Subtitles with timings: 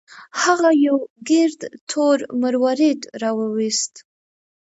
[0.41, 0.97] هغه یو
[1.29, 3.93] ګرد تور مروارید راوویست.